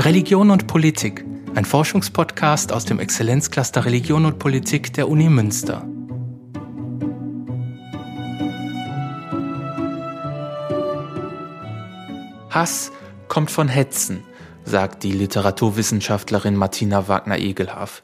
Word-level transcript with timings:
Religion 0.00 0.50
und 0.50 0.66
Politik, 0.66 1.26
ein 1.54 1.66
Forschungspodcast 1.66 2.72
aus 2.72 2.86
dem 2.86 3.00
Exzellenzcluster 3.00 3.84
Religion 3.84 4.24
und 4.24 4.38
Politik 4.38 4.94
der 4.94 5.10
Uni 5.10 5.28
Münster. 5.28 5.86
Hass 12.48 12.92
kommt 13.28 13.50
von 13.50 13.68
Hetzen, 13.68 14.24
sagt 14.64 15.02
die 15.02 15.12
Literaturwissenschaftlerin 15.12 16.56
Martina 16.56 17.06
Wagner-Egelhaf. 17.06 18.02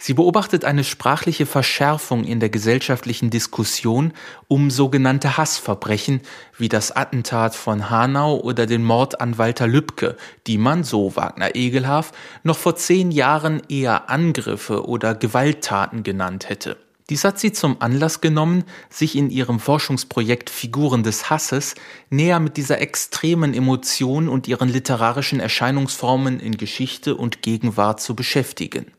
Sie 0.00 0.14
beobachtet 0.14 0.64
eine 0.64 0.84
sprachliche 0.84 1.44
Verschärfung 1.44 2.22
in 2.22 2.38
der 2.38 2.50
gesellschaftlichen 2.50 3.30
Diskussion 3.30 4.12
um 4.46 4.70
sogenannte 4.70 5.36
Hassverbrechen 5.36 6.20
wie 6.56 6.68
das 6.68 6.92
Attentat 6.94 7.56
von 7.56 7.90
Hanau 7.90 8.36
oder 8.36 8.66
den 8.66 8.84
Mord 8.84 9.20
an 9.20 9.38
Walter 9.38 9.66
Lübcke, 9.66 10.16
die 10.46 10.56
man, 10.56 10.84
so 10.84 11.16
Wagner 11.16 11.56
Egelhaf, 11.56 12.12
noch 12.44 12.56
vor 12.56 12.76
zehn 12.76 13.10
Jahren 13.10 13.60
eher 13.68 14.08
Angriffe 14.08 14.86
oder 14.86 15.16
Gewalttaten 15.16 16.04
genannt 16.04 16.48
hätte. 16.48 16.76
Dies 17.10 17.24
hat 17.24 17.40
sie 17.40 17.52
zum 17.52 17.80
Anlass 17.80 18.20
genommen, 18.20 18.64
sich 18.90 19.16
in 19.16 19.30
ihrem 19.30 19.58
Forschungsprojekt 19.58 20.48
Figuren 20.48 21.02
des 21.02 21.28
Hasses 21.28 21.74
näher 22.08 22.38
mit 22.38 22.56
dieser 22.56 22.80
extremen 22.80 23.52
Emotion 23.52 24.28
und 24.28 24.46
ihren 24.46 24.68
literarischen 24.68 25.40
Erscheinungsformen 25.40 26.38
in 26.38 26.56
Geschichte 26.56 27.16
und 27.16 27.42
Gegenwart 27.42 28.00
zu 28.00 28.14
beschäftigen. 28.14 28.92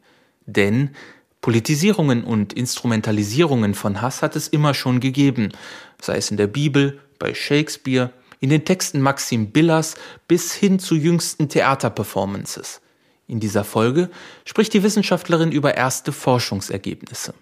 Denn 0.54 0.92
Politisierungen 1.42 2.24
und 2.24 2.54
Instrumentalisierungen 2.54 3.74
von 3.74 4.02
Hass 4.02 4.22
hat 4.22 4.36
es 4.36 4.48
immer 4.48 4.74
schon 4.74 5.00
gegeben, 5.00 5.50
sei 6.02 6.18
es 6.18 6.32
in 6.32 6.38
der 6.38 6.48
Bibel, 6.48 7.00
bei 7.18 7.34
Shakespeare, 7.34 8.12
in 8.40 8.50
den 8.50 8.66
Texten 8.66 9.02
Maxim 9.02 9.52
Billers 9.52 9.96
bis 10.28 10.54
hin 10.54 10.80
zu 10.80 10.96
jüngsten 10.96 11.50
Theaterperformances. 11.50 12.82
In 13.28 13.40
dieser 13.40 13.64
Folge 13.64 14.10
spricht 14.44 14.74
die 14.74 14.84
Wissenschaftlerin 14.84 15.52
über 15.52 15.76
erste 15.76 16.12
Forschungsergebnisse. 16.12 17.34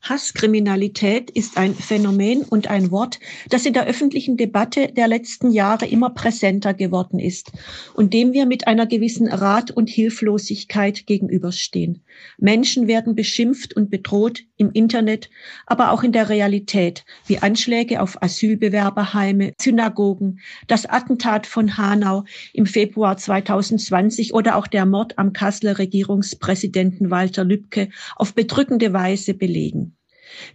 Hasskriminalität 0.00 1.30
ist 1.30 1.58
ein 1.58 1.74
Phänomen 1.74 2.42
und 2.42 2.68
ein 2.68 2.90
Wort, 2.90 3.18
das 3.50 3.66
in 3.66 3.74
der 3.74 3.86
öffentlichen 3.86 4.36
Debatte 4.36 4.88
der 4.88 5.08
letzten 5.08 5.50
Jahre 5.50 5.86
immer 5.86 6.10
präsenter 6.10 6.72
geworden 6.72 7.18
ist 7.18 7.52
und 7.94 8.14
dem 8.14 8.32
wir 8.32 8.46
mit 8.46 8.66
einer 8.66 8.86
gewissen 8.86 9.28
Rat 9.28 9.70
und 9.70 9.90
Hilflosigkeit 9.90 11.06
gegenüberstehen. 11.06 12.02
Menschen 12.38 12.86
werden 12.86 13.14
beschimpft 13.16 13.74
und 13.74 13.90
bedroht 13.90 14.44
im 14.56 14.70
Internet, 14.72 15.30
aber 15.66 15.92
auch 15.92 16.02
in 16.02 16.12
der 16.12 16.28
Realität, 16.28 17.04
wie 17.26 17.38
Anschläge 17.38 18.00
auf 18.00 18.22
Asylbewerberheime, 18.22 19.52
Synagogen, 19.60 20.40
das 20.68 20.86
Attentat 20.86 21.46
von 21.46 21.76
Hanau 21.76 22.24
im 22.52 22.66
Februar 22.66 23.16
2020 23.16 24.32
oder 24.32 24.56
auch 24.56 24.66
der 24.66 24.86
Mord 24.86 25.18
am 25.18 25.32
Kasseler 25.32 25.78
Regierungspräsidenten 25.78 27.10
Walter 27.10 27.44
Lübcke 27.44 27.90
auf 28.16 28.34
bedrückende 28.34 28.92
Weise 28.92 29.34
belegen. 29.34 29.87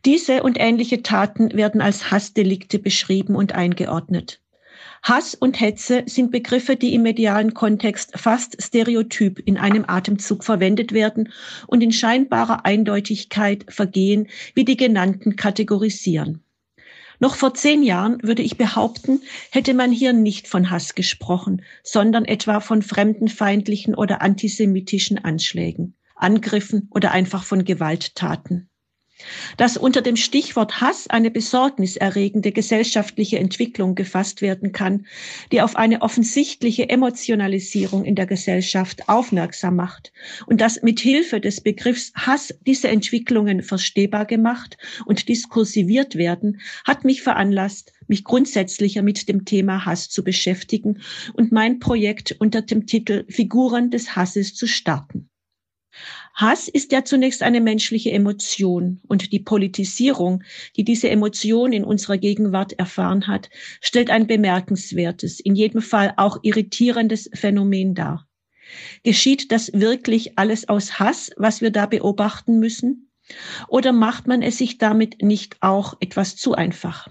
Diese 0.06 0.44
und 0.44 0.60
ähnliche 0.60 1.02
Taten 1.04 1.54
werden 1.54 1.82
als 1.82 2.12
Hassdelikte 2.12 2.80
beschrieben 2.80 3.36
und 3.36 3.54
eingeordnet. 3.54 4.40
Hass 5.04 5.36
und 5.36 5.60
Hetze 5.60 6.04
sind 6.06 6.32
Begriffe, 6.32 6.78
die 6.78 6.94
im 6.94 7.02
medialen 7.02 7.54
Kontext 7.54 8.18
fast 8.18 8.62
stereotyp 8.64 9.40
in 9.46 9.58
einem 9.58 9.84
Atemzug 9.86 10.46
verwendet 10.46 10.94
werden 10.94 11.34
und 11.68 11.82
in 11.82 11.92
scheinbarer 11.92 12.66
Eindeutigkeit 12.66 13.66
vergehen, 13.68 14.30
wie 14.56 14.64
die 14.64 14.78
genannten 14.78 15.36
kategorisieren. 15.36 16.42
Noch 17.20 17.36
vor 17.36 17.54
zehn 17.54 17.84
Jahren 17.84 18.24
würde 18.24 18.42
ich 18.42 18.58
behaupten, 18.58 19.22
hätte 19.52 19.74
man 19.74 19.92
hier 19.92 20.14
nicht 20.14 20.48
von 20.48 20.70
Hass 20.70 20.96
gesprochen, 20.96 21.62
sondern 21.84 22.26
etwa 22.26 22.62
von 22.62 22.82
fremdenfeindlichen 22.82 23.96
oder 23.96 24.22
antisemitischen 24.22 25.24
Anschlägen, 25.24 25.96
Angriffen 26.16 26.90
oder 26.92 27.12
einfach 27.12 27.44
von 27.44 27.66
Gewalttaten 27.66 28.70
dass 29.58 29.78
unter 29.78 30.02
dem 30.02 30.16
Stichwort 30.16 30.82
Hass 30.82 31.08
eine 31.08 31.32
besorgniserregende 31.32 32.52
gesellschaftliche 32.52 33.40
Entwicklung 33.40 33.96
gefasst 33.96 34.42
werden 34.42 34.72
kann, 34.72 35.06
die 35.52 35.62
auf 35.62 35.76
eine 35.76 36.02
offensichtliche 36.02 36.90
Emotionalisierung 36.90 38.06
in 38.06 38.16
der 38.16 38.26
Gesellschaft 38.26 39.10
aufmerksam 39.10 39.76
macht 39.76 40.12
und 40.48 40.62
dass 40.62 40.82
mit 40.82 41.00
Hilfe 41.00 41.40
des 41.40 41.62
Begriffs 41.62 42.12
Hass 42.16 42.54
diese 42.66 42.88
Entwicklungen 42.88 43.64
verstehbar 43.64 44.26
gemacht 44.26 44.78
und 45.06 45.28
diskursiviert 45.30 46.16
werden, 46.16 46.60
hat 46.86 47.04
mich 47.04 47.22
veranlasst, 47.22 47.94
mich 48.08 48.24
grundsätzlicher 48.24 49.02
mit 49.02 49.28
dem 49.30 49.46
Thema 49.46 49.86
Hass 49.86 50.10
zu 50.10 50.24
beschäftigen 50.24 51.02
und 51.34 51.52
mein 51.52 51.80
Projekt 51.80 52.36
unter 52.40 52.62
dem 52.62 52.86
Titel 52.86 53.26
Figuren 53.30 53.92
des 53.92 54.16
Hasses 54.16 54.56
zu 54.56 54.68
starten. 54.68 55.30
Hass 56.34 56.68
ist 56.68 56.92
ja 56.92 57.06
zunächst 57.06 57.44
eine 57.44 57.62
menschliche 57.62 58.12
Emotion 58.12 59.00
und 59.08 59.32
die 59.32 59.40
Politisierung, 59.40 60.44
die 60.76 60.84
diese 60.84 61.10
Emotion 61.10 61.72
in 61.74 61.84
unserer 61.84 62.18
Gegenwart 62.18 62.74
erfahren 62.74 63.28
hat, 63.28 63.52
stellt 63.82 64.10
ein 64.10 64.26
bemerkenswertes, 64.26 65.40
in 65.40 65.54
jedem 65.54 65.82
Fall 65.82 66.14
auch 66.18 66.40
irritierendes 66.42 67.30
Phänomen 67.34 67.94
dar. 67.94 68.28
Geschieht 69.04 69.52
das 69.52 69.72
wirklich 69.74 70.40
alles 70.40 70.68
aus 70.70 71.00
Hass, 71.00 71.32
was 71.38 71.62
wir 71.62 71.70
da 71.70 71.86
beobachten 71.86 72.60
müssen? 72.60 73.12
Oder 73.68 73.92
macht 73.92 74.28
man 74.28 74.42
es 74.42 74.58
sich 74.58 74.80
damit 74.80 75.22
nicht 75.22 75.58
auch 75.62 75.96
etwas 76.00 76.36
zu 76.36 76.56
einfach? 76.56 77.10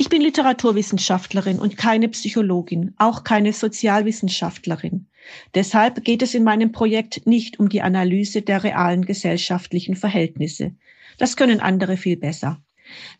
Ich 0.00 0.08
bin 0.08 0.22
Literaturwissenschaftlerin 0.22 1.58
und 1.58 1.76
keine 1.76 2.08
Psychologin, 2.08 2.94
auch 2.96 3.22
keine 3.22 3.52
Sozialwissenschaftlerin. 3.52 5.08
Deshalb 5.54 6.04
geht 6.04 6.22
es 6.22 6.32
in 6.32 6.42
meinem 6.42 6.72
Projekt 6.72 7.26
nicht 7.26 7.60
um 7.60 7.68
die 7.68 7.82
Analyse 7.82 8.40
der 8.40 8.64
realen 8.64 9.04
gesellschaftlichen 9.04 9.96
Verhältnisse. 9.96 10.74
Das 11.18 11.36
können 11.36 11.60
andere 11.60 11.98
viel 11.98 12.16
besser. 12.16 12.62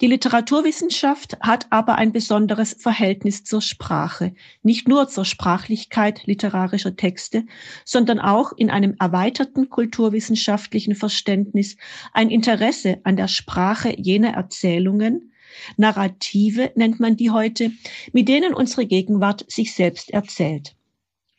Die 0.00 0.06
Literaturwissenschaft 0.06 1.38
hat 1.40 1.66
aber 1.68 1.96
ein 1.96 2.12
besonderes 2.12 2.72
Verhältnis 2.72 3.44
zur 3.44 3.60
Sprache, 3.60 4.32
nicht 4.62 4.88
nur 4.88 5.06
zur 5.06 5.26
Sprachlichkeit 5.26 6.26
literarischer 6.26 6.96
Texte, 6.96 7.44
sondern 7.84 8.18
auch 8.18 8.52
in 8.56 8.70
einem 8.70 8.96
erweiterten 8.98 9.68
kulturwissenschaftlichen 9.68 10.94
Verständnis 10.94 11.76
ein 12.14 12.30
Interesse 12.30 13.00
an 13.04 13.16
der 13.16 13.28
Sprache 13.28 13.94
jener 13.98 14.30
Erzählungen, 14.30 15.30
Narrative 15.76 16.72
nennt 16.74 17.00
man 17.00 17.16
die 17.16 17.30
heute, 17.30 17.72
mit 18.12 18.28
denen 18.28 18.54
unsere 18.54 18.86
Gegenwart 18.86 19.44
sich 19.50 19.74
selbst 19.74 20.10
erzählt. 20.10 20.74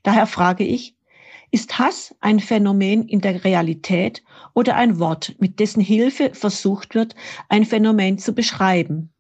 Daher 0.03 0.27
frage 0.27 0.63
ich, 0.63 0.95
ist 1.51 1.77
Hass 1.77 2.15
ein 2.21 2.39
Phänomen 2.39 3.07
in 3.07 3.19
der 3.19 3.43
Realität 3.43 4.23
oder 4.53 4.75
ein 4.75 4.99
Wort, 4.99 5.35
mit 5.39 5.59
dessen 5.59 5.81
Hilfe 5.81 6.33
versucht 6.33 6.95
wird, 6.95 7.13
ein 7.49 7.65
Phänomen 7.65 8.17
zu 8.17 8.33
beschreiben? 8.33 9.11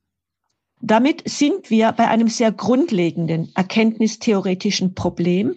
Damit 0.83 1.29
sind 1.29 1.69
wir 1.69 1.91
bei 1.91 2.07
einem 2.07 2.27
sehr 2.27 2.51
grundlegenden 2.51 3.51
erkenntnistheoretischen 3.53 4.95
Problem, 4.95 5.55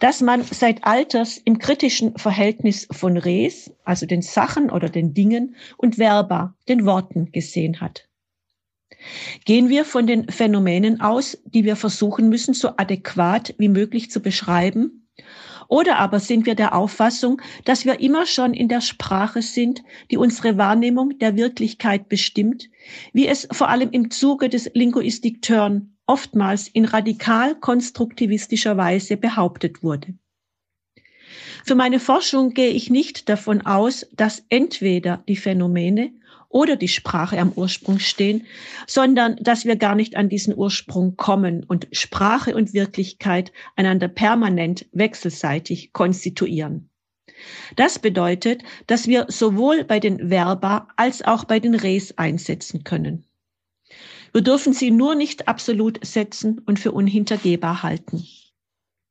das 0.00 0.20
man 0.20 0.42
seit 0.42 0.84
Alters 0.84 1.38
im 1.38 1.58
kritischen 1.58 2.18
Verhältnis 2.18 2.86
von 2.90 3.16
Res, 3.16 3.72
also 3.84 4.04
den 4.04 4.20
Sachen 4.20 4.68
oder 4.70 4.90
den 4.90 5.14
Dingen, 5.14 5.56
und 5.78 5.94
Verba, 5.96 6.54
den 6.68 6.84
Worten, 6.84 7.32
gesehen 7.32 7.80
hat. 7.80 8.06
Gehen 9.44 9.68
wir 9.68 9.84
von 9.84 10.06
den 10.06 10.28
Phänomenen 10.28 11.00
aus, 11.00 11.38
die 11.44 11.64
wir 11.64 11.76
versuchen 11.76 12.28
müssen, 12.28 12.54
so 12.54 12.70
adäquat 12.76 13.54
wie 13.58 13.68
möglich 13.68 14.10
zu 14.10 14.20
beschreiben? 14.20 15.08
Oder 15.68 15.98
aber 15.98 16.20
sind 16.20 16.46
wir 16.46 16.54
der 16.54 16.74
Auffassung, 16.74 17.42
dass 17.64 17.84
wir 17.84 18.00
immer 18.00 18.26
schon 18.26 18.54
in 18.54 18.68
der 18.68 18.80
Sprache 18.80 19.42
sind, 19.42 19.82
die 20.10 20.16
unsere 20.16 20.56
Wahrnehmung 20.58 21.18
der 21.18 21.36
Wirklichkeit 21.36 22.08
bestimmt, 22.08 22.68
wie 23.12 23.26
es 23.26 23.48
vor 23.50 23.68
allem 23.68 23.90
im 23.90 24.10
Zuge 24.10 24.48
des 24.48 24.70
Linguistic 24.74 25.42
Turn 25.42 25.96
oftmals 26.06 26.68
in 26.68 26.84
radikal 26.84 27.56
konstruktivistischer 27.56 28.76
Weise 28.76 29.16
behauptet 29.16 29.82
wurde? 29.82 30.14
Für 31.64 31.74
meine 31.74 31.98
Forschung 31.98 32.54
gehe 32.54 32.70
ich 32.70 32.90
nicht 32.90 33.28
davon 33.28 33.62
aus, 33.62 34.06
dass 34.12 34.44
entweder 34.50 35.24
die 35.28 35.34
Phänomene 35.34 36.12
oder 36.56 36.76
die 36.76 36.88
Sprache 36.88 37.38
am 37.38 37.52
Ursprung 37.52 37.98
stehen, 37.98 38.46
sondern 38.86 39.36
dass 39.36 39.66
wir 39.66 39.76
gar 39.76 39.94
nicht 39.94 40.16
an 40.16 40.30
diesen 40.30 40.56
Ursprung 40.56 41.18
kommen 41.18 41.64
und 41.64 41.86
Sprache 41.92 42.54
und 42.54 42.72
Wirklichkeit 42.72 43.52
einander 43.76 44.08
permanent 44.08 44.86
wechselseitig 44.92 45.92
konstituieren. 45.92 46.88
Das 47.76 47.98
bedeutet, 47.98 48.62
dass 48.86 49.06
wir 49.06 49.26
sowohl 49.28 49.84
bei 49.84 50.00
den 50.00 50.30
Verba 50.30 50.88
als 50.96 51.20
auch 51.20 51.44
bei 51.44 51.60
den 51.60 51.74
Res 51.74 52.16
einsetzen 52.16 52.84
können. 52.84 53.26
Wir 54.32 54.40
dürfen 54.40 54.72
sie 54.72 54.90
nur 54.90 55.14
nicht 55.14 55.48
absolut 55.48 56.04
setzen 56.06 56.62
und 56.64 56.78
für 56.78 56.92
unhintergehbar 56.92 57.82
halten. 57.82 58.26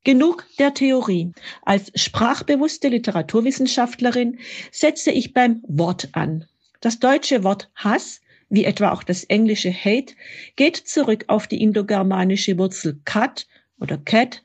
Genug 0.04 0.48
der 0.58 0.74
Theorie. 0.74 1.32
Als 1.62 1.92
sprachbewusste 1.94 2.88
Literaturwissenschaftlerin 2.88 4.40
setze 4.72 5.12
ich 5.12 5.34
beim 5.34 5.62
Wort 5.68 6.10
an. 6.14 6.46
Das 6.86 7.00
deutsche 7.00 7.44
Wort 7.44 7.72
Hass, 7.74 8.22
wie 8.48 8.64
etwa 8.64 8.92
auch 8.92 9.02
das 9.02 9.24
englische 9.24 9.74
Hate, 9.74 10.14
geht 10.56 10.76
zurück 10.78 11.26
auf 11.30 11.48
die 11.48 11.60
indogermanische 11.60 12.60
Wurzel 12.60 13.02
kat 13.06 13.48
oder 13.80 13.98
cat, 13.98 14.44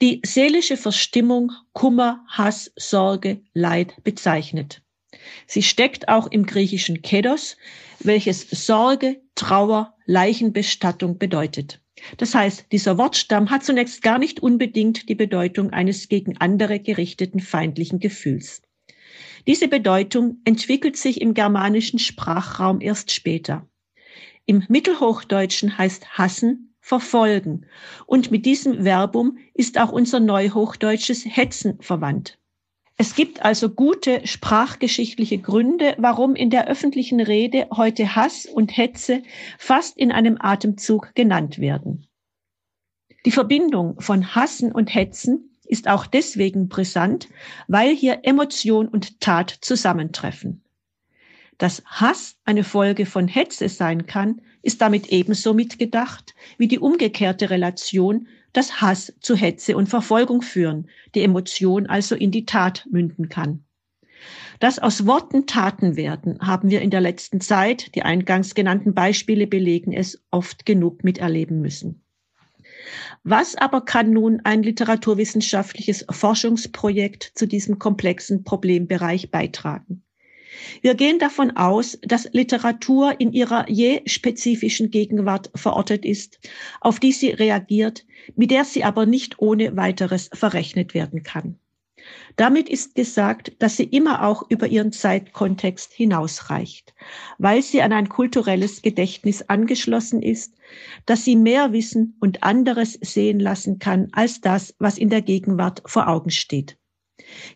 die 0.00 0.22
seelische 0.24 0.78
Verstimmung 0.78 1.52
Kummer, 1.74 2.24
Hass, 2.28 2.72
Sorge, 2.76 3.42
Leid 3.52 4.02
bezeichnet. 4.04 4.80
Sie 5.46 5.62
steckt 5.62 6.08
auch 6.08 6.28
im 6.28 6.46
griechischen 6.46 7.02
Kedos, 7.02 7.58
welches 7.98 8.48
Sorge, 8.48 9.20
Trauer, 9.34 9.94
Leichenbestattung 10.06 11.18
bedeutet. 11.18 11.82
Das 12.16 12.34
heißt, 12.34 12.72
dieser 12.72 12.96
Wortstamm 12.96 13.50
hat 13.50 13.64
zunächst 13.66 14.00
gar 14.00 14.18
nicht 14.18 14.40
unbedingt 14.40 15.10
die 15.10 15.14
Bedeutung 15.14 15.74
eines 15.74 16.08
gegen 16.08 16.38
andere 16.38 16.80
gerichteten 16.80 17.40
feindlichen 17.40 18.00
Gefühls. 18.00 18.62
Diese 19.46 19.68
Bedeutung 19.68 20.38
entwickelt 20.44 20.96
sich 20.96 21.20
im 21.20 21.34
germanischen 21.34 21.98
Sprachraum 21.98 22.80
erst 22.80 23.12
später. 23.12 23.68
Im 24.44 24.64
Mittelhochdeutschen 24.68 25.76
heißt 25.76 26.18
hassen 26.18 26.74
verfolgen 26.80 27.66
und 28.06 28.30
mit 28.30 28.46
diesem 28.46 28.84
Verbum 28.84 29.38
ist 29.54 29.78
auch 29.78 29.90
unser 29.90 30.20
neuhochdeutsches 30.20 31.24
hetzen 31.26 31.78
verwandt. 31.80 32.38
Es 32.98 33.14
gibt 33.14 33.44
also 33.44 33.68
gute 33.68 34.26
sprachgeschichtliche 34.26 35.38
Gründe, 35.38 35.94
warum 35.98 36.34
in 36.34 36.48
der 36.48 36.66
öffentlichen 36.66 37.20
Rede 37.20 37.66
heute 37.74 38.16
Hass 38.16 38.46
und 38.46 38.74
Hetze 38.76 39.22
fast 39.58 39.98
in 39.98 40.12
einem 40.12 40.38
Atemzug 40.40 41.14
genannt 41.14 41.58
werden. 41.58 42.06
Die 43.26 43.32
Verbindung 43.32 44.00
von 44.00 44.34
Hassen 44.34 44.72
und 44.72 44.94
Hetzen 44.94 45.45
ist 45.66 45.88
auch 45.88 46.06
deswegen 46.06 46.68
brisant, 46.68 47.28
weil 47.68 47.94
hier 47.94 48.20
Emotion 48.22 48.88
und 48.88 49.20
Tat 49.20 49.50
zusammentreffen. 49.60 50.62
Dass 51.58 51.82
Hass 51.86 52.36
eine 52.44 52.64
Folge 52.64 53.06
von 53.06 53.28
Hetze 53.28 53.68
sein 53.68 54.06
kann, 54.06 54.42
ist 54.62 54.80
damit 54.80 55.08
ebenso 55.08 55.54
mitgedacht 55.54 56.34
wie 56.58 56.68
die 56.68 56.78
umgekehrte 56.78 57.50
Relation 57.50 58.26
dass 58.56 58.80
Hass 58.80 59.12
zu 59.20 59.36
Hetze 59.36 59.76
und 59.76 59.90
Verfolgung 59.90 60.40
führen, 60.40 60.88
die 61.14 61.20
Emotion 61.20 61.86
also 61.86 62.14
in 62.14 62.30
die 62.30 62.46
Tat 62.46 62.88
münden 62.90 63.28
kann. 63.28 63.64
Dass 64.60 64.78
aus 64.78 65.06
Worten 65.06 65.46
Taten 65.46 65.94
werden, 65.96 66.38
haben 66.40 66.70
wir 66.70 66.80
in 66.80 66.88
der 66.88 67.02
letzten 67.02 67.42
Zeit, 67.42 67.94
die 67.94 68.00
eingangs 68.00 68.54
genannten 68.54 68.94
Beispiele 68.94 69.46
belegen 69.46 69.92
es, 69.92 70.24
oft 70.30 70.64
genug 70.64 71.04
miterleben 71.04 71.60
müssen. 71.60 72.05
Was 73.24 73.56
aber 73.56 73.80
kann 73.80 74.12
nun 74.12 74.40
ein 74.44 74.62
literaturwissenschaftliches 74.62 76.06
Forschungsprojekt 76.10 77.32
zu 77.34 77.46
diesem 77.46 77.78
komplexen 77.78 78.44
Problembereich 78.44 79.30
beitragen? 79.30 80.02
Wir 80.80 80.94
gehen 80.94 81.18
davon 81.18 81.56
aus, 81.56 81.98
dass 82.02 82.32
Literatur 82.32 83.20
in 83.20 83.32
ihrer 83.32 83.68
je 83.68 84.02
spezifischen 84.06 84.90
Gegenwart 84.90 85.50
verortet 85.54 86.04
ist, 86.04 86.38
auf 86.80 86.98
die 87.00 87.12
sie 87.12 87.30
reagiert, 87.30 88.06
mit 88.36 88.50
der 88.50 88.64
sie 88.64 88.84
aber 88.84 89.06
nicht 89.06 89.38
ohne 89.38 89.76
weiteres 89.76 90.30
verrechnet 90.32 90.94
werden 90.94 91.22
kann. 91.22 91.58
Damit 92.36 92.68
ist 92.68 92.94
gesagt, 92.94 93.52
dass 93.60 93.76
sie 93.76 93.84
immer 93.84 94.26
auch 94.26 94.48
über 94.50 94.66
ihren 94.66 94.92
Zeitkontext 94.92 95.92
hinausreicht, 95.92 96.94
weil 97.38 97.62
sie 97.62 97.82
an 97.82 97.92
ein 97.92 98.08
kulturelles 98.08 98.82
Gedächtnis 98.82 99.42
angeschlossen 99.48 100.22
ist, 100.22 100.54
dass 101.06 101.24
sie 101.24 101.36
mehr 101.36 101.72
wissen 101.72 102.16
und 102.20 102.42
anderes 102.42 102.98
sehen 103.00 103.40
lassen 103.40 103.78
kann 103.78 104.08
als 104.12 104.40
das, 104.40 104.74
was 104.78 104.98
in 104.98 105.08
der 105.08 105.22
Gegenwart 105.22 105.82
vor 105.86 106.08
Augen 106.08 106.30
steht. 106.30 106.76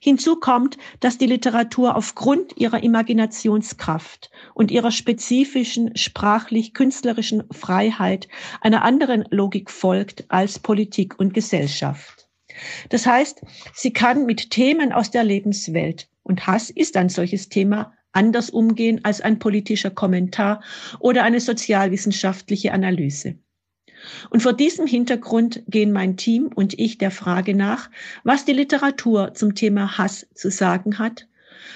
Hinzu 0.01 0.37
kommt, 0.37 0.79
dass 1.01 1.19
die 1.19 1.27
Literatur 1.27 1.97
aufgrund 1.97 2.57
ihrer 2.57 2.83
Imaginationskraft 2.83 4.31
und 4.55 4.71
ihrer 4.71 4.91
spezifischen 4.91 5.97
sprachlich-künstlerischen 5.97 7.45
Freiheit 7.53 8.29
einer 8.63 8.83
anderen 8.83 9.25
Logik 9.31 9.71
folgt 9.71 10.25
als 10.29 10.59
Politik 10.59 11.19
und 11.19 11.35
Gesellschaft. 11.35 12.30
Das 12.89 13.07
heißt, 13.07 13.43
sie 13.75 13.93
kann 13.93 14.27
mit 14.27 14.51
Themen 14.51 14.93
aus 14.93 15.11
der 15.11 15.25
Lebenswelt, 15.25 16.09
und 16.23 16.47
Hass 16.47 16.71
ist 16.71 16.97
ein 16.97 17.09
solches 17.09 17.49
Thema, 17.49 17.93
anders 18.13 18.51
umgehen 18.51 19.01
als 19.05 19.21
ein 19.21 19.39
politischer 19.39 19.91
Kommentar 19.91 20.63
oder 20.99 21.25
eine 21.25 21.41
sozialwissenschaftliche 21.41 22.73
Analyse. 22.73 23.37
Und 24.31 24.43
vor 24.43 24.53
diesem 24.53 24.87
Hintergrund 24.87 25.63
gehen 25.67 25.93
mein 25.93 26.17
Team 26.17 26.51
und 26.55 26.79
ich 26.79 26.99
der 26.99 27.11
Frage 27.11 27.55
nach, 27.55 27.91
was 28.25 28.45
die 28.45 28.53
Literatur 28.53 29.35
zum 29.35 29.55
Thema 29.55 29.99
Hass 29.99 30.27
zu 30.35 30.51
sagen 30.51 30.99
hat 30.99 31.29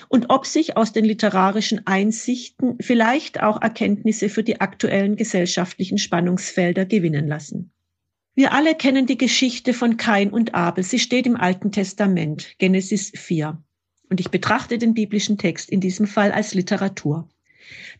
und 0.08 0.26
ob 0.30 0.46
sich 0.46 0.76
aus 0.76 0.92
den 0.92 1.04
literarischen 1.04 1.86
Einsichten 1.86 2.78
vielleicht 2.80 3.42
auch 3.42 3.60
Erkenntnisse 3.60 4.28
für 4.28 4.42
die 4.42 4.60
aktuellen 4.60 5.16
gesellschaftlichen 5.16 5.98
Spannungsfelder 5.98 6.86
gewinnen 6.86 7.28
lassen. 7.28 7.73
Wir 8.36 8.52
alle 8.52 8.74
kennen 8.74 9.06
die 9.06 9.16
Geschichte 9.16 9.72
von 9.72 9.96
Kain 9.96 10.30
und 10.30 10.54
Abel. 10.54 10.82
Sie 10.82 10.98
steht 10.98 11.24
im 11.24 11.36
Alten 11.36 11.70
Testament, 11.70 12.58
Genesis 12.58 13.12
4. 13.14 13.62
Und 14.10 14.18
ich 14.18 14.32
betrachte 14.32 14.76
den 14.76 14.92
biblischen 14.92 15.38
Text 15.38 15.70
in 15.70 15.80
diesem 15.80 16.08
Fall 16.08 16.32
als 16.32 16.52
Literatur. 16.52 17.28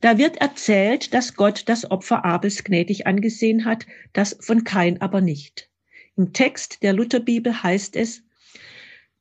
Da 0.00 0.18
wird 0.18 0.38
erzählt, 0.38 1.14
dass 1.14 1.36
Gott 1.36 1.62
das 1.66 1.88
Opfer 1.88 2.24
Abels 2.24 2.64
gnädig 2.64 3.06
angesehen 3.06 3.64
hat, 3.64 3.86
das 4.12 4.36
von 4.40 4.64
Kain 4.64 5.00
aber 5.00 5.20
nicht. 5.20 5.70
Im 6.16 6.32
Text 6.32 6.82
der 6.82 6.94
Lutherbibel 6.94 7.62
heißt 7.62 7.94
es, 7.94 8.24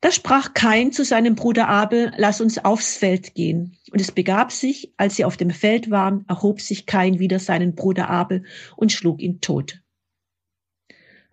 da 0.01 0.11
sprach 0.11 0.55
Kain 0.55 0.91
zu 0.91 1.05
seinem 1.05 1.35
Bruder 1.35 1.67
Abel, 1.69 2.11
lass 2.17 2.41
uns 2.41 2.57
aufs 2.57 2.97
Feld 2.97 3.35
gehen. 3.35 3.77
Und 3.91 4.01
es 4.01 4.11
begab 4.11 4.51
sich, 4.51 4.91
als 4.97 5.15
sie 5.15 5.25
auf 5.25 5.37
dem 5.37 5.51
Feld 5.51 5.91
waren, 5.91 6.25
erhob 6.27 6.59
sich 6.59 6.87
Kain 6.87 7.19
wieder 7.19 7.37
seinen 7.37 7.75
Bruder 7.75 8.09
Abel 8.09 8.45
und 8.75 8.91
schlug 8.91 9.21
ihn 9.21 9.39
tot. 9.39 9.82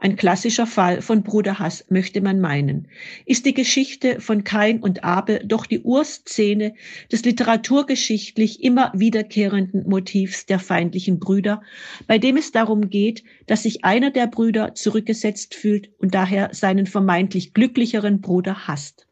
Ein 0.02 0.16
klassischer 0.16 0.66
Fall 0.66 1.02
von 1.02 1.22
Bruderhass, 1.22 1.84
möchte 1.90 2.22
man 2.22 2.40
meinen. 2.40 2.88
Ist 3.26 3.44
die 3.44 3.52
Geschichte 3.52 4.18
von 4.18 4.44
Kain 4.44 4.80
und 4.80 5.04
Abel 5.04 5.42
doch 5.44 5.66
die 5.66 5.80
Urszene 5.80 6.72
des 7.12 7.22
literaturgeschichtlich 7.26 8.64
immer 8.64 8.92
wiederkehrenden 8.94 9.86
Motivs 9.86 10.46
der 10.46 10.58
feindlichen 10.58 11.18
Brüder, 11.18 11.62
bei 12.06 12.16
dem 12.16 12.38
es 12.38 12.50
darum 12.50 12.88
geht, 12.88 13.24
dass 13.46 13.64
sich 13.64 13.84
einer 13.84 14.10
der 14.10 14.26
Brüder 14.26 14.74
zurückgesetzt 14.74 15.54
fühlt 15.54 15.90
und 15.98 16.14
daher 16.14 16.48
seinen 16.54 16.86
vermeintlich 16.86 17.52
glücklicheren 17.52 18.22
Bruder 18.22 18.66
hasst. 18.66 19.06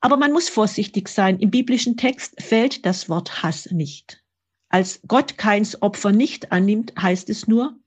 Aber 0.00 0.16
man 0.16 0.32
muss 0.32 0.48
vorsichtig 0.48 1.08
sein. 1.08 1.38
Im 1.38 1.52
biblischen 1.52 1.96
Text 1.96 2.42
fällt 2.42 2.84
das 2.84 3.08
Wort 3.08 3.44
Hass 3.44 3.70
nicht. 3.70 4.20
Als 4.68 5.00
Gott 5.06 5.38
Kains 5.38 5.80
Opfer 5.80 6.10
nicht 6.10 6.50
annimmt, 6.50 6.92
heißt 7.00 7.30
es 7.30 7.46
nur, 7.46 7.78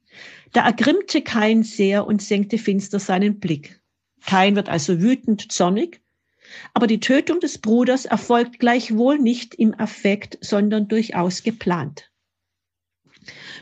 da 0.52 0.66
ergrimmte 0.66 1.22
Kain 1.22 1.64
sehr 1.64 2.06
und 2.06 2.22
senkte 2.22 2.58
finster 2.58 3.00
seinen 3.00 3.40
Blick. 3.40 3.82
Kain 4.26 4.56
wird 4.56 4.70
also 4.70 5.02
wütend, 5.02 5.52
zornig, 5.52 6.02
aber 6.74 6.88
die 6.88 7.00
Tötung 7.00 7.40
des 7.40 7.58
Bruders 7.60 8.06
erfolgt 8.06 8.60
gleichwohl 8.60 9.18
nicht 9.18 9.56
im 9.56 9.78
Affekt, 9.80 10.38
sondern 10.42 10.88
durchaus 10.88 11.44
geplant. 11.44 12.12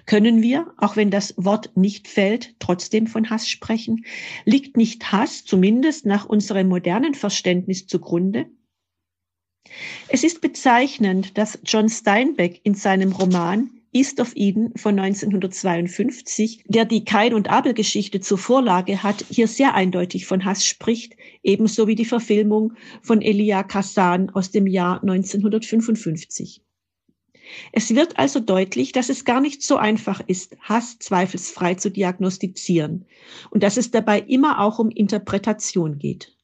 Können 0.05 0.41
wir, 0.41 0.73
auch 0.77 0.95
wenn 0.95 1.11
das 1.11 1.33
Wort 1.37 1.75
nicht 1.75 2.07
fällt, 2.07 2.55
trotzdem 2.59 3.07
von 3.07 3.29
Hass 3.29 3.47
sprechen? 3.47 4.05
Liegt 4.45 4.77
nicht 4.77 5.11
Hass 5.11 5.43
zumindest 5.43 6.05
nach 6.05 6.25
unserem 6.25 6.67
modernen 6.67 7.13
Verständnis 7.13 7.85
zugrunde? 7.85 8.49
Es 10.07 10.23
ist 10.23 10.41
bezeichnend, 10.41 11.37
dass 11.37 11.59
John 11.63 11.89
Steinbeck 11.89 12.61
in 12.63 12.73
seinem 12.73 13.11
Roman 13.11 13.69
East 13.91 14.19
of 14.19 14.33
Eden 14.35 14.71
von 14.75 14.99
1952, 14.99 16.63
der 16.67 16.85
die 16.85 17.05
Kain- 17.05 17.33
und 17.33 17.49
Abel-Geschichte 17.49 18.19
zur 18.19 18.37
Vorlage 18.37 19.01
hat, 19.01 19.25
hier 19.29 19.47
sehr 19.47 19.73
eindeutig 19.73 20.27
von 20.27 20.45
Hass 20.45 20.63
spricht, 20.65 21.15
ebenso 21.41 21.87
wie 21.87 21.95
die 21.95 22.05
Verfilmung 22.05 22.73
von 23.01 23.21
Elia 23.21 23.63
Kazan 23.63 24.29
aus 24.29 24.51
dem 24.51 24.67
Jahr 24.67 25.01
1955. 25.01 26.61
Es 27.71 27.95
wird 27.95 28.19
also 28.19 28.39
deutlich, 28.39 28.91
dass 28.91 29.09
es 29.09 29.25
gar 29.25 29.41
nicht 29.41 29.63
so 29.63 29.77
einfach 29.77 30.21
ist, 30.27 30.55
Hass 30.61 30.99
zweifelsfrei 30.99 31.75
zu 31.75 31.89
diagnostizieren 31.89 33.05
und 33.49 33.63
dass 33.63 33.77
es 33.77 33.89
dabei 33.89 34.19
immer 34.19 34.59
auch 34.59 34.77
um 34.77 34.91
Interpretation 34.91 35.97
geht. 35.97 36.35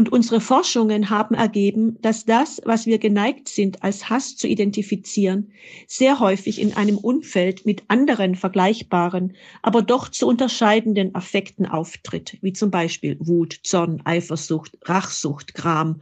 Und 0.00 0.10
unsere 0.10 0.40
Forschungen 0.40 1.10
haben 1.10 1.34
ergeben, 1.34 1.98
dass 2.00 2.24
das, 2.24 2.62
was 2.64 2.86
wir 2.86 2.96
geneigt 2.96 3.50
sind, 3.50 3.82
als 3.82 4.08
Hass 4.08 4.34
zu 4.34 4.48
identifizieren, 4.48 5.52
sehr 5.86 6.20
häufig 6.20 6.58
in 6.58 6.74
einem 6.74 6.96
Umfeld 6.96 7.66
mit 7.66 7.82
anderen 7.88 8.34
vergleichbaren, 8.34 9.36
aber 9.60 9.82
doch 9.82 10.08
zu 10.08 10.26
unterscheidenden 10.26 11.14
Affekten 11.14 11.66
auftritt, 11.66 12.38
wie 12.40 12.54
zum 12.54 12.70
Beispiel 12.70 13.18
Wut, 13.20 13.60
Zorn, 13.62 14.00
Eifersucht, 14.06 14.78
Rachsucht, 14.84 15.52
Gram 15.52 16.00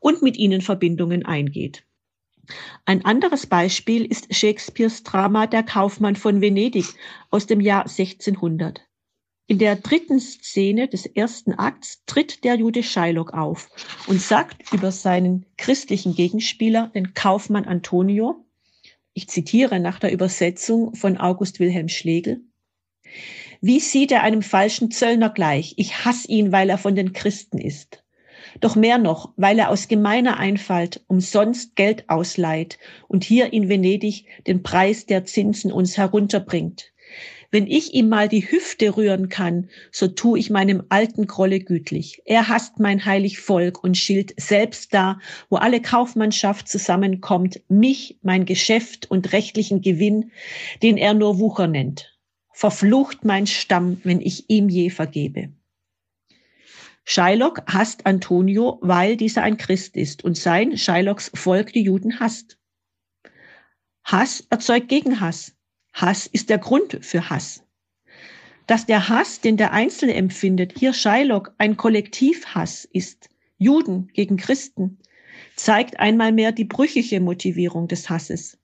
und 0.00 0.22
mit 0.22 0.38
ihnen 0.38 0.62
Verbindungen 0.62 1.26
eingeht. 1.26 1.84
Ein 2.86 3.04
anderes 3.04 3.46
Beispiel 3.46 4.06
ist 4.06 4.34
Shakespeares 4.34 5.02
Drama 5.02 5.46
Der 5.46 5.62
Kaufmann 5.62 6.16
von 6.16 6.40
Venedig 6.40 6.86
aus 7.30 7.46
dem 7.46 7.60
Jahr 7.60 7.82
1600. 7.82 8.80
In 9.48 9.58
der 9.58 9.76
dritten 9.76 10.18
Szene 10.18 10.88
des 10.88 11.06
ersten 11.06 11.54
Akts 11.54 12.02
tritt 12.06 12.42
der 12.42 12.56
Jude 12.56 12.82
Shylock 12.82 13.32
auf 13.32 13.68
und 14.08 14.20
sagt 14.20 14.72
über 14.72 14.90
seinen 14.90 15.46
christlichen 15.56 16.16
Gegenspieler, 16.16 16.90
den 16.96 17.14
Kaufmann 17.14 17.64
Antonio, 17.64 18.44
ich 19.12 19.28
zitiere 19.28 19.78
nach 19.78 20.00
der 20.00 20.12
Übersetzung 20.12 20.96
von 20.96 21.16
August 21.16 21.60
Wilhelm 21.60 21.88
Schlegel, 21.88 22.40
Wie 23.60 23.78
sieht 23.78 24.10
er 24.10 24.24
einem 24.24 24.42
falschen 24.42 24.90
Zöllner 24.90 25.30
gleich? 25.30 25.74
Ich 25.76 26.04
hasse 26.04 26.26
ihn, 26.26 26.50
weil 26.50 26.68
er 26.68 26.78
von 26.78 26.96
den 26.96 27.12
Christen 27.12 27.58
ist. 27.58 28.02
Doch 28.58 28.74
mehr 28.74 28.98
noch, 28.98 29.32
weil 29.36 29.60
er 29.60 29.70
aus 29.70 29.86
gemeiner 29.86 30.38
Einfalt 30.38 31.04
umsonst 31.06 31.76
Geld 31.76 32.10
ausleiht 32.10 32.78
und 33.06 33.22
hier 33.22 33.52
in 33.52 33.68
Venedig 33.68 34.26
den 34.48 34.64
Preis 34.64 35.06
der 35.06 35.24
Zinsen 35.24 35.70
uns 35.70 35.96
herunterbringt. 35.96 36.92
Wenn 37.50 37.66
ich 37.66 37.94
ihm 37.94 38.08
mal 38.08 38.28
die 38.28 38.50
Hüfte 38.50 38.96
rühren 38.96 39.28
kann, 39.28 39.68
so 39.92 40.08
tu 40.08 40.36
ich 40.36 40.50
meinem 40.50 40.84
alten 40.88 41.26
Grolle 41.26 41.60
gütlich. 41.60 42.22
Er 42.24 42.48
hasst 42.48 42.78
mein 42.78 43.04
heilig 43.04 43.38
Volk 43.38 43.82
und 43.82 43.96
schilt 43.96 44.34
selbst 44.40 44.92
da, 44.92 45.20
wo 45.48 45.56
alle 45.56 45.80
Kaufmannschaft 45.80 46.68
zusammenkommt, 46.68 47.60
mich, 47.68 48.18
mein 48.22 48.44
Geschäft 48.44 49.10
und 49.10 49.32
rechtlichen 49.32 49.80
Gewinn, 49.80 50.32
den 50.82 50.96
er 50.96 51.14
nur 51.14 51.38
Wucher 51.38 51.66
nennt. 51.66 52.16
Verflucht 52.52 53.24
mein 53.24 53.46
Stamm, 53.46 54.00
wenn 54.02 54.20
ich 54.20 54.48
ihm 54.48 54.68
je 54.68 54.90
vergebe. 54.90 55.50
Shylock 57.04 57.62
hasst 57.66 58.04
Antonio, 58.04 58.78
weil 58.82 59.16
dieser 59.16 59.42
ein 59.44 59.58
Christ 59.58 59.96
ist 59.96 60.24
und 60.24 60.36
sein 60.36 60.76
Shylocks 60.76 61.30
Volk 61.34 61.72
die 61.72 61.82
Juden 61.82 62.18
hasst. 62.18 62.58
Hass 64.02 64.46
erzeugt 64.50 64.88
Gegenhass. 64.88 65.55
Hass 65.96 66.26
ist 66.26 66.50
der 66.50 66.58
Grund 66.58 66.98
für 67.00 67.30
Hass. 67.30 67.64
Dass 68.66 68.84
der 68.84 69.08
Hass, 69.08 69.40
den 69.40 69.56
der 69.56 69.72
Einzelne 69.72 70.12
empfindet, 70.12 70.74
hier 70.78 70.92
Shylock 70.92 71.54
ein 71.56 71.78
Kollektivhass 71.78 72.86
ist, 72.92 73.30
Juden 73.56 74.08
gegen 74.12 74.36
Christen, 74.36 74.98
zeigt 75.56 75.98
einmal 75.98 76.32
mehr 76.32 76.52
die 76.52 76.66
brüchige 76.66 77.18
Motivierung 77.20 77.88
des 77.88 78.10
Hasses. 78.10 78.58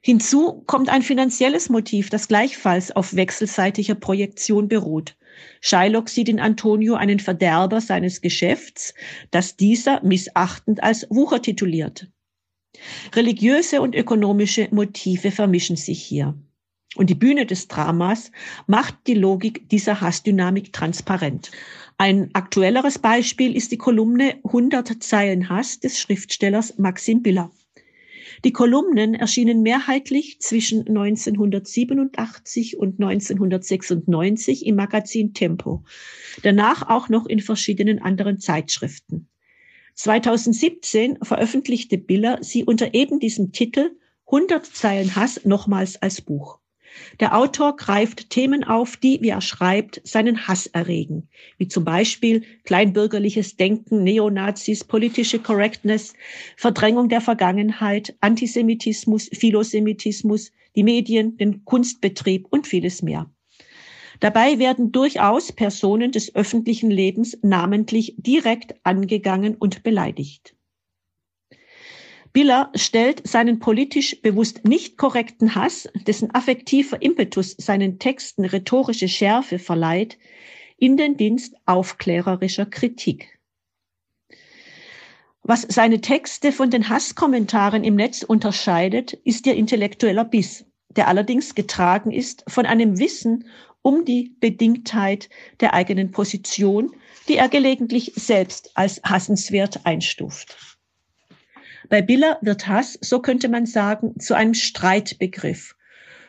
Hinzu 0.00 0.64
kommt 0.66 0.88
ein 0.88 1.02
finanzielles 1.02 1.68
Motiv, 1.68 2.10
das 2.10 2.26
gleichfalls 2.26 2.90
auf 2.90 3.14
wechselseitiger 3.14 3.94
Projektion 3.94 4.66
beruht. 4.66 5.16
Shylock 5.60 6.08
sieht 6.08 6.28
in 6.28 6.40
Antonio 6.40 6.94
einen 6.94 7.20
Verderber 7.20 7.80
seines 7.80 8.20
Geschäfts, 8.20 8.92
das 9.30 9.56
dieser 9.56 10.02
missachtend 10.02 10.82
als 10.82 11.06
Wucher 11.10 11.40
tituliert. 11.40 12.08
Religiöse 13.14 13.80
und 13.80 13.94
ökonomische 13.94 14.68
Motive 14.70 15.30
vermischen 15.30 15.76
sich 15.76 16.02
hier. 16.02 16.34
Und 16.94 17.08
die 17.08 17.14
Bühne 17.14 17.46
des 17.46 17.68
Dramas 17.68 18.30
macht 18.66 19.06
die 19.06 19.14
Logik 19.14 19.68
dieser 19.70 20.00
Hassdynamik 20.00 20.72
transparent. 20.72 21.50
Ein 21.96 22.30
aktuelleres 22.34 22.98
Beispiel 22.98 23.56
ist 23.56 23.72
die 23.72 23.78
Kolumne 23.78 24.40
100 24.44 25.02
Zeilen 25.02 25.48
Hass 25.48 25.80
des 25.80 25.98
Schriftstellers 25.98 26.78
Maxim 26.78 27.22
Biller. 27.22 27.50
Die 28.44 28.52
Kolumnen 28.52 29.14
erschienen 29.14 29.62
mehrheitlich 29.62 30.40
zwischen 30.40 30.80
1987 30.80 32.76
und 32.76 33.00
1996 33.00 34.66
im 34.66 34.74
Magazin 34.74 35.32
Tempo, 35.32 35.84
danach 36.42 36.88
auch 36.88 37.08
noch 37.08 37.26
in 37.26 37.40
verschiedenen 37.40 38.00
anderen 38.00 38.40
Zeitschriften. 38.40 39.28
2017 39.94 41.18
veröffentlichte 41.22 41.98
Biller 41.98 42.38
sie 42.42 42.64
unter 42.64 42.94
eben 42.94 43.20
diesem 43.20 43.52
Titel 43.52 43.96
100 44.26 44.64
Zeilen 44.64 45.14
Hass 45.14 45.44
nochmals 45.44 46.00
als 46.00 46.22
Buch. 46.22 46.58
Der 47.20 47.36
Autor 47.36 47.76
greift 47.76 48.30
Themen 48.30 48.64
auf, 48.64 48.96
die, 48.96 49.20
wie 49.22 49.30
er 49.30 49.40
schreibt, 49.40 50.00
seinen 50.04 50.46
Hass 50.46 50.66
erregen, 50.66 51.28
wie 51.58 51.68
zum 51.68 51.84
Beispiel 51.84 52.42
kleinbürgerliches 52.64 53.56
Denken, 53.56 54.02
Neonazis, 54.02 54.84
politische 54.84 55.38
Correctness, 55.38 56.14
Verdrängung 56.56 57.08
der 57.08 57.20
Vergangenheit, 57.20 58.14
Antisemitismus, 58.20 59.30
Philosemitismus, 59.32 60.52
die 60.76 60.82
Medien, 60.82 61.36
den 61.36 61.64
Kunstbetrieb 61.64 62.46
und 62.50 62.66
vieles 62.66 63.02
mehr. 63.02 63.30
Dabei 64.22 64.60
werden 64.60 64.92
durchaus 64.92 65.50
Personen 65.50 66.12
des 66.12 66.32
öffentlichen 66.36 66.92
Lebens 66.92 67.36
namentlich 67.42 68.14
direkt 68.18 68.76
angegangen 68.84 69.56
und 69.56 69.82
beleidigt. 69.82 70.54
Biller 72.32 72.70
stellt 72.76 73.26
seinen 73.26 73.58
politisch 73.58 74.22
bewusst 74.22 74.64
nicht 74.64 74.96
korrekten 74.96 75.56
Hass, 75.56 75.88
dessen 76.06 76.32
affektiver 76.32 77.02
Impetus 77.02 77.56
seinen 77.58 77.98
Texten 77.98 78.44
rhetorische 78.44 79.08
Schärfe 79.08 79.58
verleiht, 79.58 80.18
in 80.76 80.96
den 80.96 81.16
Dienst 81.16 81.56
aufklärerischer 81.66 82.66
Kritik. 82.66 83.40
Was 85.42 85.62
seine 85.62 86.00
Texte 86.00 86.52
von 86.52 86.70
den 86.70 86.88
Hasskommentaren 86.88 87.82
im 87.82 87.96
Netz 87.96 88.22
unterscheidet, 88.22 89.14
ist 89.24 89.48
ihr 89.48 89.56
intellektueller 89.56 90.24
Biss, 90.24 90.64
der 90.90 91.08
allerdings 91.08 91.56
getragen 91.56 92.12
ist 92.12 92.44
von 92.46 92.66
einem 92.66 93.00
Wissen 93.00 93.46
um 93.82 94.04
die 94.04 94.36
Bedingtheit 94.40 95.28
der 95.60 95.74
eigenen 95.74 96.10
Position, 96.10 96.94
die 97.28 97.36
er 97.36 97.48
gelegentlich 97.48 98.12
selbst 98.14 98.70
als 98.74 99.00
hassenswert 99.04 99.84
einstuft. 99.84 100.56
Bei 101.88 102.00
Biller 102.00 102.38
wird 102.40 102.68
Hass, 102.68 102.98
so 103.00 103.20
könnte 103.20 103.48
man 103.48 103.66
sagen, 103.66 104.18
zu 104.18 104.34
einem 104.34 104.54
Streitbegriff 104.54 105.76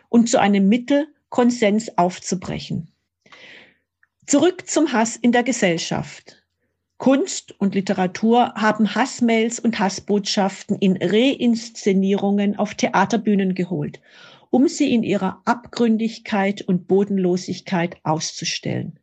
und 0.10 0.30
zu 0.30 0.40
einem 0.40 0.68
Mittel, 0.68 1.08
Konsens 1.30 1.98
aufzubrechen. 1.98 2.92
Zurück 4.28 4.68
zum 4.68 4.92
Hass 4.92 5.16
in 5.16 5.32
der 5.32 5.44
Gesellschaft. 5.44 6.44
Kunst 6.98 7.60
und 7.60 7.76
Literatur 7.76 8.54
haben 8.56 8.94
Hassmails 8.94 9.60
und 9.60 9.80
Hassbotschaften 9.80 10.78
in 10.78 10.98
Reinszenierungen 11.02 12.58
auf 12.58 12.76
Theaterbühnen 12.76 13.56
geholt 13.56 14.00
um 14.54 14.68
sie 14.68 14.94
in 14.94 15.02
ihrer 15.02 15.42
Abgründigkeit 15.46 16.62
und 16.62 16.88
Bodenlosigkeit 16.88 17.98
auszustellen. 18.04 19.00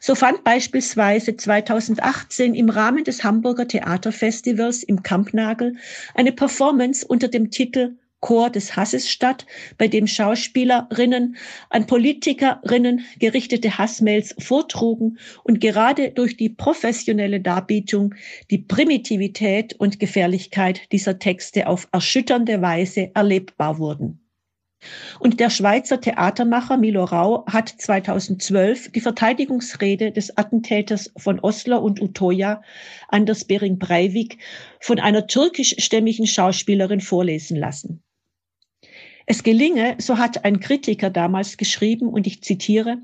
So 0.00 0.14
fand 0.14 0.44
beispielsweise 0.44 1.36
2018 1.36 2.54
im 2.54 2.70
Rahmen 2.70 3.02
des 3.02 3.24
Hamburger 3.24 3.66
Theaterfestivals 3.66 4.84
im 4.84 5.02
Kampnagel 5.02 5.74
eine 6.14 6.30
Performance 6.30 7.04
unter 7.04 7.26
dem 7.26 7.50
Titel 7.50 7.96
Chor 8.20 8.50
des 8.50 8.76
Hasses 8.76 9.10
statt, 9.10 9.46
bei 9.78 9.88
dem 9.88 10.06
Schauspielerinnen 10.06 11.36
an 11.70 11.86
Politikerinnen 11.86 13.04
gerichtete 13.18 13.78
Hassmails 13.78 14.36
vortrugen 14.38 15.18
und 15.42 15.60
gerade 15.60 16.12
durch 16.12 16.36
die 16.36 16.50
professionelle 16.50 17.40
Darbietung 17.40 18.14
die 18.50 18.58
Primitivität 18.58 19.74
und 19.74 19.98
Gefährlichkeit 19.98 20.92
dieser 20.92 21.18
Texte 21.18 21.66
auf 21.66 21.88
erschütternde 21.90 22.62
Weise 22.62 23.10
erlebbar 23.14 23.78
wurden. 23.78 24.20
Und 25.18 25.40
der 25.40 25.50
Schweizer 25.50 26.00
Theatermacher 26.00 26.76
Milo 26.76 27.04
Rau 27.04 27.44
hat 27.46 27.68
2012 27.68 28.92
die 28.92 29.00
Verteidigungsrede 29.00 30.12
des 30.12 30.36
Attentäters 30.36 31.12
von 31.16 31.40
Oslo 31.40 31.78
und 31.78 32.00
Utoya, 32.00 32.62
Anders 33.08 33.44
Bering 33.44 33.78
Breivik, 33.78 34.38
von 34.80 35.00
einer 35.00 35.26
türkischstämmigen 35.26 36.26
Schauspielerin 36.26 37.00
vorlesen 37.00 37.56
lassen. 37.56 38.02
Es 39.26 39.42
gelinge, 39.42 39.96
so 39.98 40.16
hat 40.16 40.44
ein 40.44 40.60
Kritiker 40.60 41.10
damals 41.10 41.56
geschrieben, 41.56 42.08
und 42.08 42.26
ich 42.26 42.42
zitiere, 42.42 42.98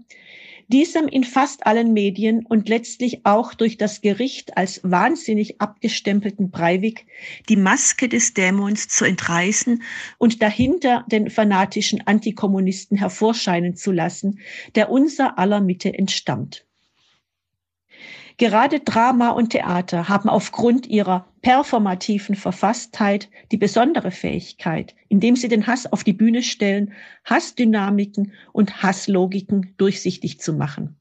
diesem 0.69 1.09
in 1.09 1.25
fast 1.25 1.67
allen 1.67 1.93
Medien 1.93 2.45
und 2.47 2.69
letztlich 2.69 3.25
auch 3.25 3.55
durch 3.55 3.77
das 3.77 4.01
Gericht 4.01 4.57
als 4.57 4.81
wahnsinnig 4.83 5.61
abgestempelten 5.61 6.51
Breivik 6.51 7.07
die 7.49 7.57
Maske 7.57 8.09
des 8.09 8.35
Dämons 8.35 8.89
zu 8.89 9.05
entreißen 9.05 9.83
und 10.19 10.43
dahinter 10.43 11.05
den 11.11 11.31
fanatischen 11.31 12.07
Antikommunisten 12.07 12.97
hervorscheinen 12.97 13.77
zu 13.77 13.93
lassen, 13.93 14.41
der 14.75 14.91
unser 14.91 15.39
aller 15.39 15.61
Mitte 15.61 15.93
entstammt. 15.93 16.67
Gerade 18.37 18.81
Drama 18.81 19.31
und 19.31 19.51
Theater 19.51 20.09
haben 20.09 20.29
aufgrund 20.29 20.89
ihrer 20.89 21.29
performativen 21.43 22.35
Verfasstheit 22.35 23.29
die 23.53 23.57
besondere 23.57 24.11
Fähigkeit, 24.11 24.97
indem 25.09 25.37
sie 25.37 25.47
den 25.47 25.69
Hass 25.69 25.87
auf 25.87 26.03
die 26.03 26.13
Bühne 26.13 26.43
stellen, 26.43 26.95
Hassdynamiken 27.25 28.33
und 28.53 28.83
Hasslogiken 28.83 29.75
durchsichtig 29.77 30.41
zu 30.41 30.53
machen. 30.53 30.97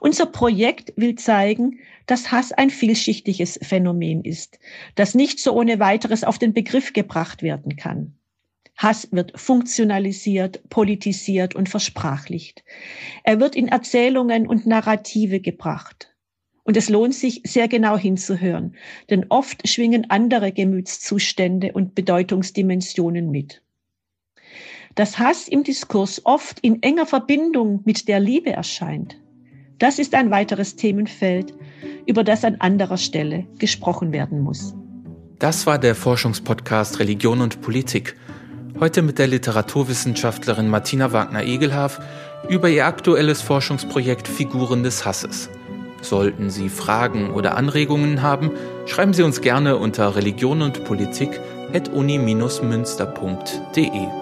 Unser 0.00 0.24
Projekt 0.24 0.94
will 0.96 1.16
zeigen, 1.16 1.78
dass 2.06 2.32
Hass 2.32 2.50
ein 2.50 2.70
vielschichtiges 2.70 3.58
Phänomen 3.62 4.24
ist, 4.24 4.58
das 4.94 5.14
nicht 5.14 5.38
so 5.38 5.52
ohne 5.52 5.80
weiteres 5.80 6.24
auf 6.24 6.38
den 6.38 6.54
Begriff 6.54 6.94
gebracht 6.94 7.42
werden 7.42 7.76
kann. 7.76 8.14
Hass 8.76 9.08
wird 9.12 9.38
funktionalisiert, 9.38 10.68
politisiert 10.70 11.54
und 11.54 11.68
versprachlicht. 11.68 12.64
Er 13.22 13.38
wird 13.38 13.54
in 13.54 13.68
Erzählungen 13.68 14.46
und 14.46 14.66
Narrative 14.66 15.40
gebracht. 15.40 16.11
Und 16.64 16.76
es 16.76 16.88
lohnt 16.88 17.14
sich, 17.14 17.42
sehr 17.44 17.66
genau 17.68 17.98
hinzuhören, 17.98 18.76
denn 19.10 19.26
oft 19.28 19.66
schwingen 19.68 20.10
andere 20.10 20.52
Gemütszustände 20.52 21.72
und 21.72 21.94
Bedeutungsdimensionen 21.94 23.30
mit. 23.30 23.62
Dass 24.94 25.18
Hass 25.18 25.48
im 25.48 25.64
Diskurs 25.64 26.20
oft 26.24 26.60
in 26.60 26.82
enger 26.82 27.06
Verbindung 27.06 27.80
mit 27.84 28.08
der 28.08 28.20
Liebe 28.20 28.50
erscheint, 28.50 29.16
das 29.78 29.98
ist 29.98 30.14
ein 30.14 30.30
weiteres 30.30 30.76
Themenfeld, 30.76 31.54
über 32.06 32.22
das 32.22 32.44
an 32.44 32.56
anderer 32.60 32.98
Stelle 32.98 33.46
gesprochen 33.58 34.12
werden 34.12 34.40
muss. 34.40 34.74
Das 35.40 35.66
war 35.66 35.78
der 35.78 35.96
Forschungspodcast 35.96 37.00
Religion 37.00 37.40
und 37.40 37.62
Politik. 37.62 38.14
Heute 38.78 39.02
mit 39.02 39.18
der 39.18 39.26
Literaturwissenschaftlerin 39.26 40.68
Martina 40.68 41.12
Wagner-Egelhaf 41.12 41.98
über 42.48 42.68
ihr 42.68 42.86
aktuelles 42.86 43.42
Forschungsprojekt 43.42 44.28
Figuren 44.28 44.84
des 44.84 45.04
Hasses. 45.04 45.50
Sollten 46.02 46.50
Sie 46.50 46.68
Fragen 46.68 47.30
oder 47.30 47.56
Anregungen 47.56 48.20
haben, 48.22 48.50
schreiben 48.86 49.14
Sie 49.14 49.22
uns 49.22 49.40
gerne 49.40 49.76
unter 49.76 50.16
religion 50.16 50.60
und 50.60 50.84
Politik 50.84 51.40
at 51.72 51.88
uni-münster.de. 51.88 54.21